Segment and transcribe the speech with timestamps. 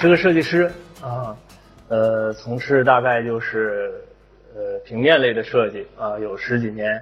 [0.00, 0.72] 是个设计师
[1.02, 1.36] 啊，
[1.88, 3.92] 呃，从事大概就是
[4.54, 6.98] 呃平面类的设计啊，有十几年。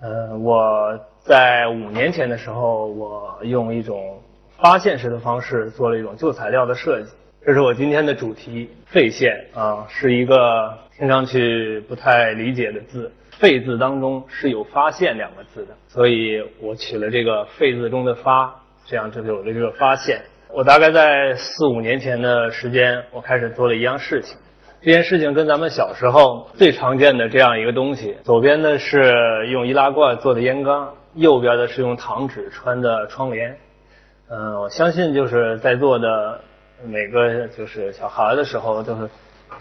[0.00, 4.18] 呃，我在五年前的时候，我用一种
[4.56, 7.10] 发现式的方式做了一种旧材料的设计。
[7.44, 13.12] 这是我今天的主题“废线”啊，是一个听上去不太理解的字。
[13.38, 20.22] “废”字当中是有“发现”两个字的，所以我取了这个“废”字中的“发”，这样就有了这个发现。
[20.54, 24.36] 我大概在四五年前的时间，我开始做了一样事情。
[24.82, 33.56] 这件事情跟咱们小时候最常见的这样一个东西，左边的是用易拉罐做的烟缸，右边的是用糖纸穿的窗帘。
[34.28, 36.38] 嗯，我相信就是在座的
[36.84, 39.08] 每个就是小孩的时候，都是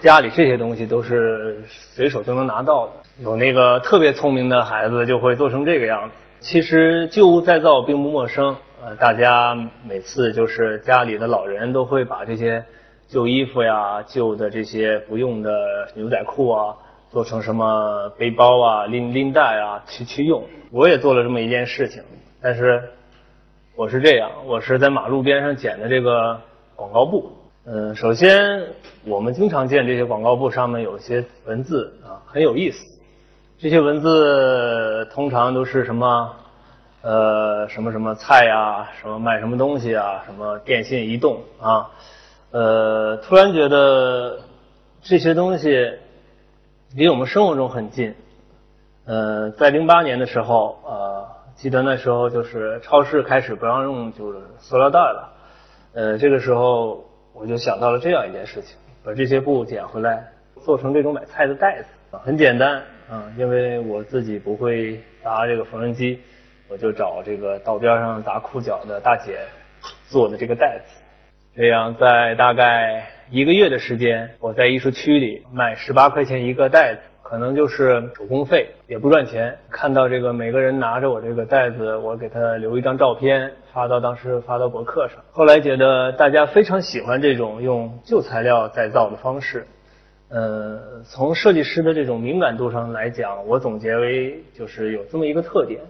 [0.02, 2.92] 家里这些东西都是随手就能拿到的。
[3.24, 6.16] 有那个特别聪明的孩子就会做成这个样子。
[6.42, 9.56] 其实旧物再造并不陌生，呃，大家
[9.88, 12.64] 每次就是家里的老人都会把这些。
[13.08, 15.52] 旧衣服呀，旧的这些不用的
[15.96, 16.74] 牛仔裤啊，
[17.12, 20.42] 做成什么背包啊、拎拎带啊去去用。
[20.72, 22.02] 我也做了这么一件事情，
[22.42, 22.82] 但是
[23.76, 26.40] 我是这样，我是在马路边上捡的这个
[26.74, 27.30] 广告布。
[27.66, 28.64] 嗯，首先
[29.04, 32.98] 我们经常见这些广告布上面有一些文字啊，很有意思。
[33.60, 36.34] 这些文字通常都是什么
[37.02, 41.90] 呃什么什么菜呀，什么卖什么东西啊，什么电信、移动啊。
[42.52, 44.40] 呃，突然觉得
[45.02, 45.92] 这些东西
[46.96, 48.14] 离我们生活中很近。
[49.06, 55.34] 呃，在零八年的时候，呃，记得那时候就是超市开始不让用就是塑料袋了。
[55.94, 60.24] 呃，这个时候我就想到了这样一件事情：把这些布捡回来，
[60.64, 62.22] 做成这种买菜的袋子啊。
[62.24, 66.22] 很简单，啊，因为我自己不会搭这个缝纫机，
[66.72, 69.40] 我就找这个道边上打裤脚的大姐
[70.08, 71.02] 做的这个袋子。
[71.54, 79.54] 这样，在大概一个月的时间，我在艺术区里卖十八块钱一个袋子，可能就是手工费，也不赚钱。
[79.70, 85.18] 看到这个每个人拿着我这个袋子，我给他留一张照片，发到当时发到博客上。
[85.34, 89.68] 后来觉得大家非常喜欢这种用旧材料再造的方式。
[90.30, 95.82] 呃，从设计师的这种敏感度上来讲，我总结为就是有这么一个特点：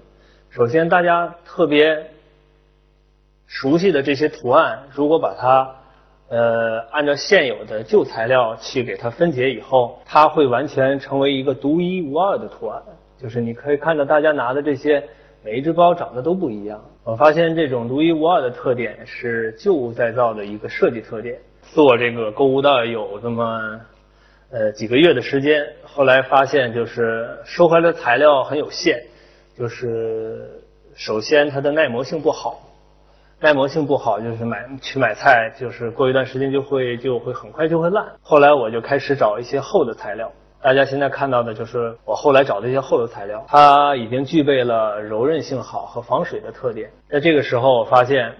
[0.53, 2.07] 首先，大家特别。
[3.47, 5.75] 熟悉的这些图案，如果把它
[6.29, 12.81] 呃按照现有的旧材料去给它分解以后，它会完全成为一个独一无二的图案。
[13.21, 15.03] 就是你可以看到大家拿的这些
[15.43, 16.81] 每一只包长得都不一样。
[17.03, 21.37] 我发现这种独一无二的特点是旧物再造的一个设计特点。
[21.61, 23.81] 做这个购物袋有这么
[24.49, 29.03] 呃几个月的时间，后来发现就是收回来的材料很有限，
[29.57, 30.61] 就是
[30.95, 32.59] 首先它的耐磨性不好。
[33.43, 38.05] 耐磨性不好，就是买去买菜，就是过一段时间就会就会很快就会烂。
[38.21, 40.31] 后来我就开始找一些厚的材料，
[40.61, 46.91] 大家现在看到的就是我后来找的一些厚的材料，它已经具备了柔韧性好和防水的特点。
[47.09, 48.31] 在这个时候，我发现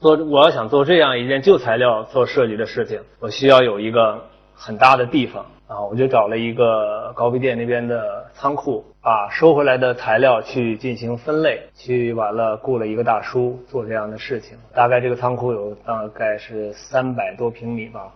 [0.00, 4.18] 做我要想做这样一件旧材料做设计的事情，我需要有一个
[4.54, 5.44] 很大的地方。
[5.66, 14.56] 啊，我就找了一个高碑店那边的仓库，把收回来的材料去进行分类，去完了雇了一个大叔做这样的事情。
[14.72, 18.14] 大概这个仓库有大概是三百多平米吧。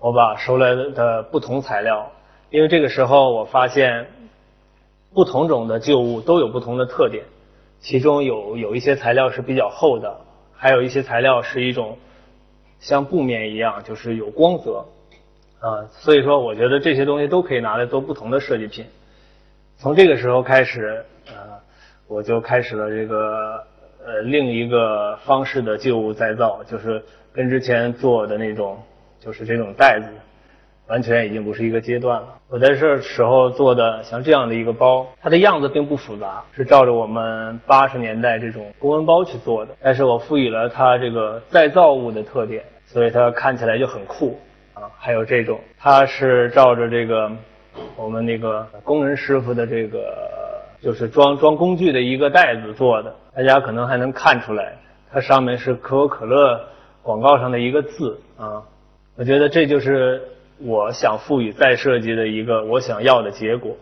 [0.00, 2.10] 我把收来的不同材料，
[2.50, 4.08] 因为这个时候我发现
[5.14, 7.22] 不同种的旧物都有不同的特点，
[7.78, 10.18] 其中有有一些材料是比较厚的，
[10.56, 11.96] 还有一些材料是一种
[12.80, 14.84] 像布面一样，就是有光泽。
[15.60, 18.84] 啊，所以说我觉得这些东西都可以拿来做不同的设计品。
[19.78, 21.34] 从这个时候开始，呃，
[22.08, 23.62] 我就开始了这个
[24.04, 28.82] 呃另一个方式的旧物再造，就是跟之前做的那种，
[29.20, 30.08] 就是这种袋子，
[30.86, 32.28] 完全已经不是一个阶段了。
[32.48, 44.38] 我在这时候做的像这样的一个包，它的样子并不复杂，是照着我们八十年代这种公文包去做的，但是我赋予了它这个再造物的特点，所以它看起来就很酷。
[44.72, 47.30] 啊，还有这种，它是照着这个
[47.96, 50.14] 我们那个工人师傅的这个
[50.80, 54.76] 就是装装工具的一个袋子做的，大家可能还能看出来，
[55.10, 56.60] 它上面是可口可乐
[57.02, 58.62] 广告上的一个字啊。
[59.16, 60.22] 我觉得这就是
[60.58, 63.76] 我想赋予再设计的一个我想要的结果。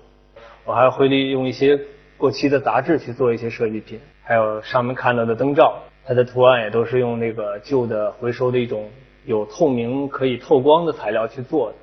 [0.64, 1.78] 我还会利用一些
[2.16, 5.74] 过期的杂志去做一些设计品，还有上面看到的灯罩，
[6.06, 8.88] 它的图案也都是用那个旧的回收的一种。
[9.26, 11.76] 有透明可以透光的材料去做的，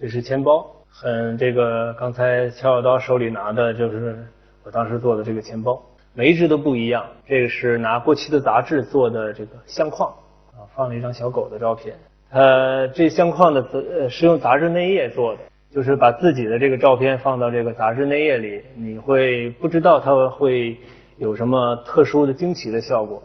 [0.00, 4.16] 这是钱包，很这个刚才乔小刀手里拿的就是
[4.62, 5.82] 我当时做的这个钱包，
[6.14, 7.04] 每一只都不一样。
[7.26, 10.08] 这个是拿过期的杂志做的这个相框，
[10.52, 11.96] 啊，放了一张小狗的照片。
[12.30, 15.40] 呃，这相框的呃是用杂志内页做的，
[15.72, 20.78] 就是把自己的这个照片放到这个杂志内页里，你会不知道它会
[21.18, 23.20] 有什么特殊的惊奇的效果。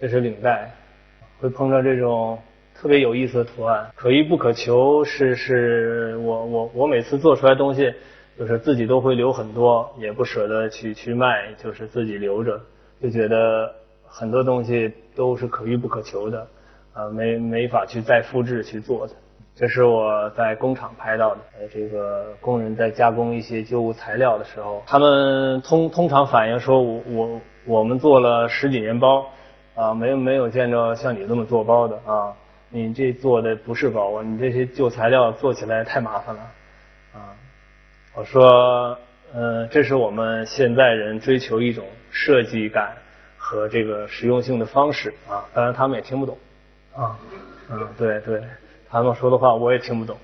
[0.00, 0.72] 这是领带，
[1.40, 2.38] 会碰到这种
[2.82, 5.04] 特别有意思的图案，可遇不可求。
[5.04, 7.94] 是是我我我每次做出来东西，
[8.36, 12.60] 就是自己都会留很多，也不舍得去去卖，就是自己留着，
[13.00, 13.72] 就觉得
[14.04, 16.44] 很多东西都是可遇不可求的。
[16.92, 19.12] 啊，没没法去再复制去做的。
[19.54, 29.24] 这是我在工厂拍到的，呃，这个工人在加工一些旧物材料的时候，他们通通常反映说，我我我们做了十几年包，
[29.76, 32.34] 啊，没没有见着像你这么做包的啊，
[32.74, 36.40] 你这做的不是包啊，你这些旧材料做起来太麻烦了，
[37.12, 37.36] 啊，
[38.14, 38.96] 我说，
[39.34, 42.94] 嗯，这是我们现在人追求一种设计感
[43.36, 46.38] 和这个实用性的方式啊，当然他们也听不懂。
[46.96, 47.18] 啊，
[47.70, 48.42] 嗯，对对，
[48.88, 50.16] 他们说的话我也听不懂，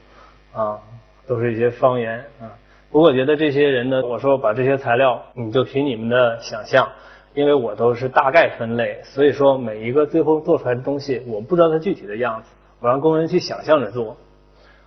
[0.54, 0.80] 啊，
[1.26, 2.48] 都是一些方言啊。
[2.90, 6.90] 不过我觉得这些人呢，我说把这些材料，你就凭你们的想象，
[7.38, 12.48] 因为我都是大概分类，所以说每一个最后做出来的东西，我不知道它具体的样子，
[12.80, 14.16] 我让工人去想象着做。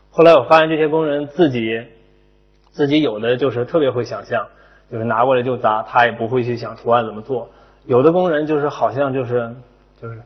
[0.09, 1.81] 后来我发现这些工人自己，
[2.71, 4.45] 自己有的就是特别会想象，
[4.91, 7.47] 就是拿过来就砸，他也不会去想图案怎么做。
[7.85, 9.49] 有的工人就是好像就是
[10.01, 10.21] 就是。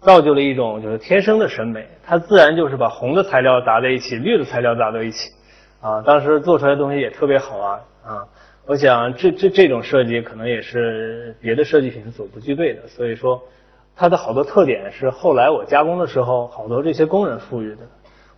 [0.00, 5.30] 造就了一种就是天生的审美，他自然就是把红的材料砸在一起，绿的材料砸在一起，
[5.82, 8.24] 啊，当时做出来的东西也特别好啊啊！
[8.66, 13.42] 我想这这这种设计可能也是别的设计品所不具备的，所以说
[13.96, 17.78] 它的好多特点是后来我加工的时候好多这些工人赋予的。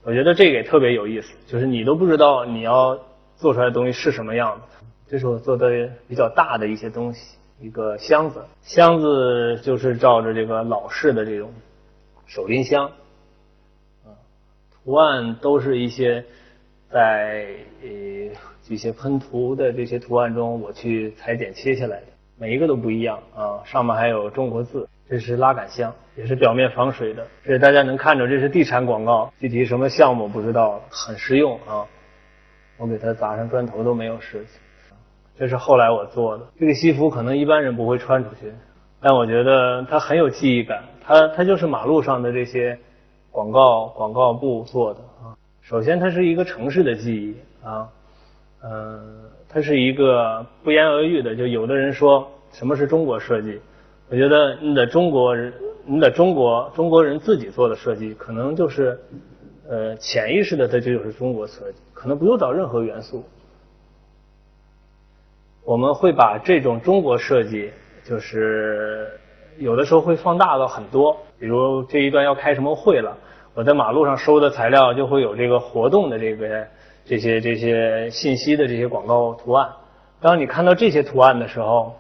[0.04, 2.98] 我觉得这个也特别有意思，就是你都不知道你要
[3.36, 4.84] 做出来的东西是什么样子。
[5.08, 7.36] 这是我做的比较大的一些东西。
[7.60, 11.52] 一个箱子，箱子就是照着这个老式的这种
[12.26, 12.90] 手拎箱，
[14.82, 16.24] 图案都是一些
[16.92, 17.46] 在
[17.82, 17.88] 呃
[18.62, 22.06] 这些喷涂的这些图案中我去裁剪切下来的，
[22.38, 24.88] 每一个都不一样啊，上面还有中国字。
[25.08, 31.84] 这是拉杆箱，也是表面防水的，这大家能看着，这是地产广告，具体什么项目不知道，很实用啊。
[32.78, 34.60] 我给它砸上砖头都没有事情。
[35.38, 38.54] 这是后来我做的这个西服，可能一般人不会穿出去，
[39.02, 40.82] 但我觉得它很有记忆感。
[41.04, 42.78] 它它就是马路上的这些
[43.30, 45.36] 广告广告布做的啊。
[45.62, 47.88] 首先，它是一个城市的记忆啊，
[48.64, 51.36] 嗯，它是一个不言而喻的。
[51.36, 53.60] 就有的人说什么是中国设计，
[54.10, 55.52] 我觉得你的中国人，
[55.86, 58.98] 你的中国中国人自己做的设计，可能就是
[59.68, 63.24] 呃潜意识的，它就是中国设计，可能不用找任何元素。
[65.64, 67.70] 我们会把这种中国设计，
[68.04, 69.08] 就是
[69.58, 71.16] 有的时候会放大到很多。
[71.38, 73.16] 比如这一段要开什么会了，
[73.54, 76.66] 我在马路上收的材料就会有这个活动的这个
[77.04, 79.68] 这些这些信息的这些广告图案。
[80.20, 81.94] 当你看到这些图案的时候，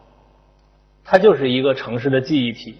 [1.04, 2.76] 它就是一个城市的记忆体。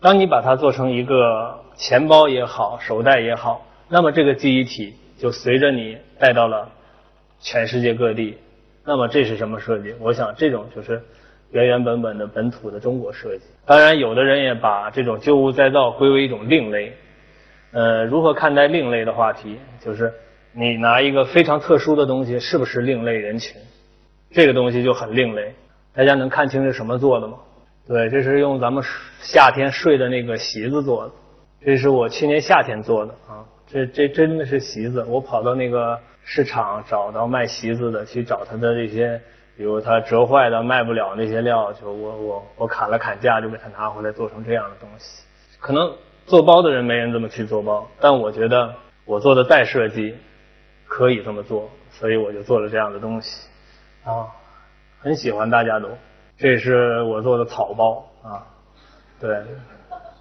[0.00, 6.68] 当你把它做成一个钱包也好，手袋也好，那么这个记忆体就随着你带到了
[7.40, 8.36] 全世界各地。
[8.84, 9.94] 那么这是什么设计？
[10.00, 11.00] 我想这种就是
[11.52, 13.44] 原原本本的本土的中国设计。
[13.64, 16.92] 当然，有的人也把这种旧物再造归为一种另类。
[17.72, 19.58] 呃，如何看待另类的话题？
[19.80, 20.12] 就是
[20.52, 23.60] 你拿一个非常特殊的东西，是不是另类人群？
[24.30, 25.54] 这个东西就很另类。
[25.94, 27.38] 大家能看清是什么做的吗？
[27.88, 28.84] 对，这是用咱们
[29.20, 31.12] 夏天睡的那个席子做的。
[31.64, 35.04] 这是我去年夏天做的啊，这这真的是席子。
[35.08, 35.98] 我跑到那个。
[36.24, 39.20] 市场找到卖席子的，去找他的这些，
[39.56, 45.24] 比如他折坏的卖不了那些料，就我我我砍了砍价，就给他拿回来做成这样的东西。
[45.58, 45.92] 可能
[46.32, 48.74] 做包的人没人这么去做包，但我觉得
[49.04, 50.16] 我做的再设计
[50.88, 53.50] 可以这么做，所以我就做了这样的东西
[54.02, 54.24] 啊，
[54.98, 55.90] 很喜欢大家都。
[56.38, 58.46] 这是我做的草包啊，
[59.20, 59.42] 对，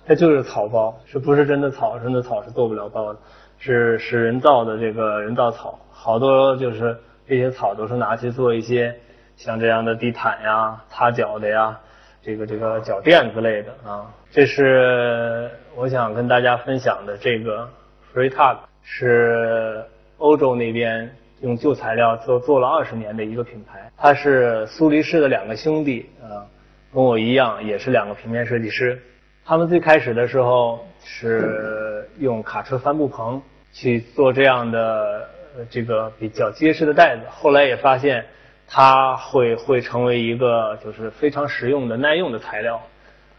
[0.05, 1.97] 它就是草包，是不是真的草？
[1.97, 3.19] 真的草是做不了包的，
[3.57, 5.79] 是是人造的这个人造草。
[5.93, 8.93] 好多就是这些草都是拿去做一些
[9.37, 11.79] 像这样的地毯呀、擦脚的呀、
[12.23, 14.11] 这个这个脚垫之类的啊。
[14.31, 17.69] 这是我想跟大家分享的这个
[18.13, 19.83] Freetag，是
[20.17, 23.91] 欧洲那边用旧材料做做了二十年的一个品牌。
[23.97, 26.45] 它是苏黎世的两个兄弟啊，
[26.93, 29.01] 跟我一样也是两个平面设计师。
[29.45, 33.41] 他们最开始的时候是用卡车帆布棚
[33.73, 35.27] 去做这样的。
[35.69, 38.25] 这个比较结实的袋子，后来也发现
[38.73, 42.81] 它会会成为一个就是非常实用的耐用的材料。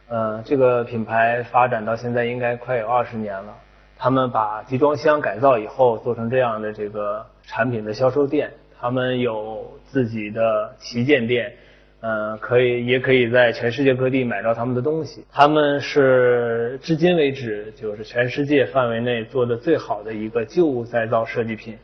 [0.08, 3.56] 呃，这个品牌发展到现在应该快有二十年了。
[3.96, 11.54] 他们把集装箱改造以后做成这样的这个产品的销售店，他们有自己的旗舰店，
[12.00, 15.24] 呃，可以也可以在全世界各地买到他们的东西。
[15.32, 21.78] 他们是至今为止就是全世界范围内做的最好的一个旧物再造设计品。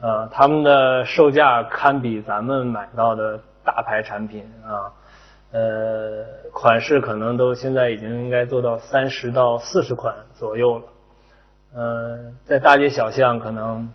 [0.00, 4.92] 呃，他们的售价堪比咱们买到的大牌产品啊，
[5.52, 10.84] 呃，款式可能都现在已经应该做到三十到四十款左右了。
[11.76, 13.88] 嗯，在大街小巷，可能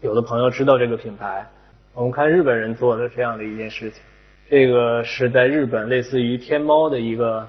[0.00, 1.46] 有的朋友知道这个品牌。
[1.94, 4.00] 我们看日本人做的这样的一件事情，
[4.48, 7.46] 这个是在日本类似于天猫的一个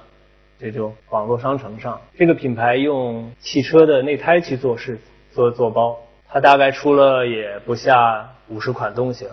[0.60, 5.00] 这种网络商城上，这个品牌用汽车的内胎去做事
[5.32, 5.98] 做做包。
[6.31, 9.31] 它大概出了也不下五十款东西了，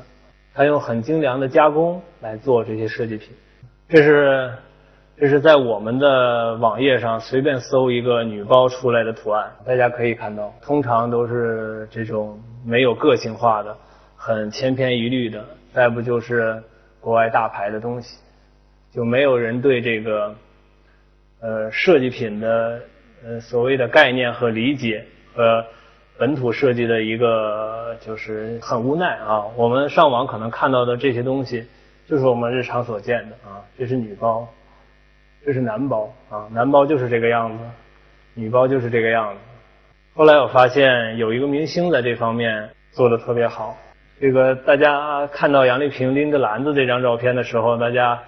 [0.55, 3.29] 它用很精良的加工来做这些设计品。
[3.87, 4.51] 这是
[5.19, 13.77] 这是在我们的网页上随便搜一个女包出来的图案，大家可以看到，通常都是这种没有个性化的、
[14.17, 16.63] 很千篇一律的，再不就是
[16.99, 18.17] 国外大牌的东西，
[18.91, 20.35] 就没有人对这个
[21.41, 22.81] 呃设计品的
[23.23, 25.63] 呃所谓的概念和理解和。
[26.19, 29.45] 本土设计的一个就是很无奈啊！
[29.55, 31.67] 我们上网可能看到的这些东西，
[32.09, 33.61] 就是我们日常所见的啊。
[33.79, 34.49] 这是女包，
[35.45, 37.65] 这是男包啊，男包就是这个样子，
[38.33, 39.41] 女包就是这个样子。
[40.15, 43.77] 后来我发现有一个明星在这方面做的特别好。
[44.19, 48.19] 这个大家看到杨丽萍拎着篮子这张照片的时候，大家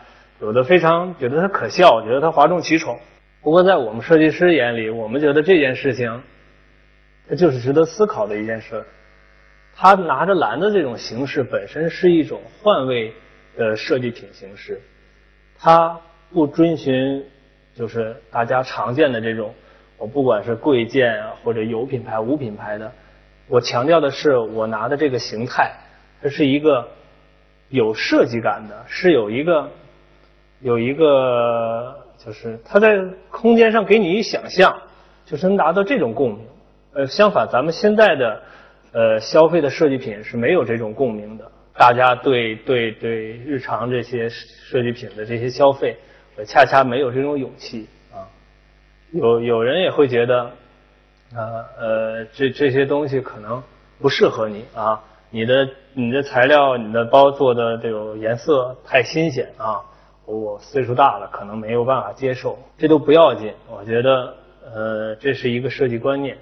[0.42, 2.98] 有的非常觉得她可笑，觉得她哗众取宠。
[3.42, 6.20] 不过在我们设计师眼里，我们觉得这件事情。
[7.28, 8.84] 这就是值得思考的一件事。
[9.76, 13.12] 他拿着蓝的这种形式本身是一种换位
[13.56, 14.80] 的设计品形式，
[15.56, 15.98] 它
[16.32, 17.24] 不遵循
[17.74, 19.54] 就是大家常见的这种，
[19.96, 22.90] 我不管是贵贱啊或者有品牌无品牌的，
[23.46, 25.72] 我强调的是我拿的这个形态，
[26.20, 26.88] 它是一个
[27.68, 29.70] 有设计感的，是有一个
[30.60, 32.98] 有一个就是它在
[33.30, 34.76] 空间上给你一想象，
[35.24, 36.44] 就是能达到这种共鸣。
[36.94, 38.42] 呃，相反，咱们现在的
[38.92, 41.50] 呃消费的设计品是没有这种共鸣的。
[41.74, 45.96] 大家对对对日常这些设计品的这些消费，
[46.44, 48.26] 恰恰没有这种勇气啊。
[49.12, 50.40] 有有人也会觉得，
[51.36, 53.62] 啊呃这这些东西可能
[54.00, 59.80] 不适合你啊，你的你的材料、你的包做的这种颜色太新鲜啊，
[60.24, 62.58] 我岁数大了，可能没有办法接受。
[62.76, 64.34] 这都不要紧，我觉得
[64.74, 66.36] 呃这是一个设计观念。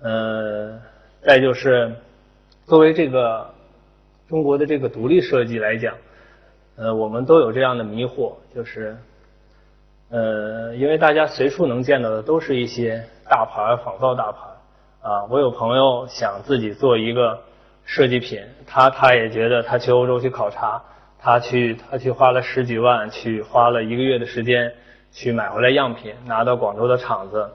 [0.00, 0.78] 呃，
[1.22, 1.90] 再就是，
[2.66, 3.50] 作为这个
[4.28, 5.94] 中国的这个独立设计来讲，
[6.76, 8.96] 呃，我们都有这样的迷惑，就是，
[10.10, 14.38] 呃，因为大家随处能见到的都是一些大牌仿造大牌
[15.00, 15.24] 啊。
[15.30, 17.40] 我有朋友想自己做一个
[17.84, 20.82] 设计品，他他也觉得他去欧洲去考察，
[21.18, 24.74] 他去他去花了十几万，去花了一个月的时间
[25.10, 27.48] 去买回来样品，拿到广州的厂子。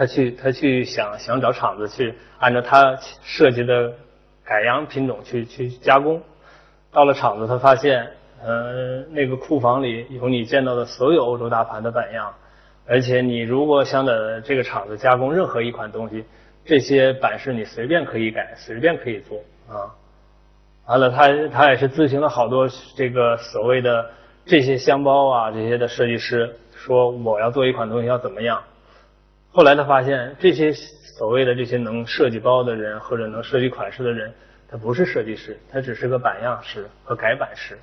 [0.00, 3.92] 他去，他去想想找厂子去按照他设计的
[4.42, 6.22] 改良品种去去加工。
[6.90, 8.08] 到了厂子，他发现，
[8.42, 12.32] 呃，那个库房里有你见到的所有欧洲大盘的版样，
[12.86, 16.24] 而且你如果想在这个厂子加工任何一款东西，
[16.64, 19.38] 这些版式你随便可以改，随便可以做
[19.68, 19.92] 啊。
[20.86, 22.66] 完了，他他也是咨询了好多
[22.96, 24.10] 这个所谓的
[24.46, 28.62] 这些箱包啊这些的设计师，说我要做一款东西要怎么样。
[29.52, 34.32] 后来他发现，这些所谓的这些能设计包的人或者能设计款式的人，
[34.68, 37.76] 他不是设计师，他只是个版样师和改版师，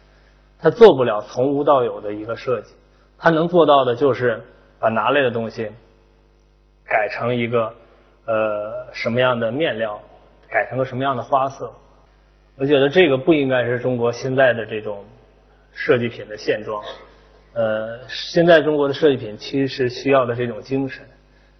[0.57, 2.73] 他做不了从无到有的一个设计，
[3.17, 4.41] 他能做到的就是
[4.79, 5.69] 把拿来的东西
[6.87, 7.73] 改成一个
[8.25, 10.01] 呃什么样的面料，
[10.49, 11.69] 改成个什么样的花色。
[12.55, 15.03] 我觉得这个不应该是中国现在的这种
[15.73, 16.81] 设计品的现状。
[17.53, 21.05] 呃，现在中国的设计品其实需要的这种精神。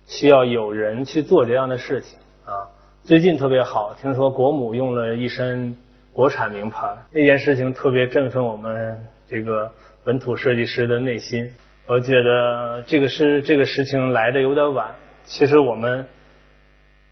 [0.07, 2.63] 需要有人去做这样的事情啊！
[3.03, 5.75] 最近特别好，听说国母用了一身
[6.13, 8.97] 国产名牌，那件事情特别振奋我们
[9.27, 9.69] 这个
[10.05, 11.53] 本土设计师的内心。
[11.87, 14.95] 我觉得这个是这个事情来的有点晚。
[15.25, 16.05] 其实我们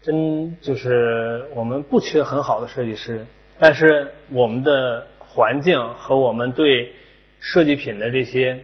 [0.00, 3.26] 真就是我们不缺很好的设计师，
[3.58, 6.90] 但是我们的环境和我们对
[7.40, 8.58] 设计品的这些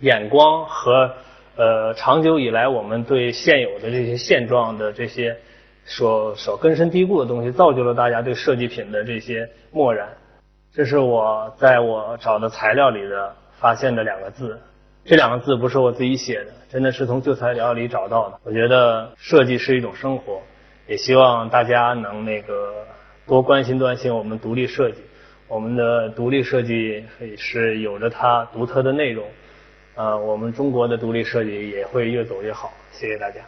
[0.00, 1.10] 眼光和。
[1.56, 5.36] 呃，长久以来，我们对现有的这些现状的这些
[5.84, 10.08] 所所根深蒂固的东西，造就了大家对设计品的这些漠然。
[10.72, 14.60] 这是我在我找的材料里的发现的两个字，
[15.04, 18.40] 这两个字不是我自己写的，真的是从旧材料里找到的。
[18.42, 20.40] 我觉得设计是一种生活，
[20.88, 22.72] 也希望大家能那个
[23.28, 24.96] 多关心关心我们独立设计。
[25.46, 27.04] 我们的独立设计
[27.36, 29.24] 是有着它独特的内容，
[29.96, 32.72] 呃，我们中国的独立设计也会越走越好。
[32.92, 33.40] 谢谢大家。